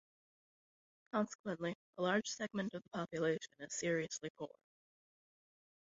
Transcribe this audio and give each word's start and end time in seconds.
Consequently, 1.11 1.75
a 1.99 2.01
large 2.01 2.27
segment 2.27 2.73
of 2.73 2.81
the 2.81 2.89
population 2.89 3.53
is 3.59 3.77
seriously 3.77 4.31
poor. 4.35 4.49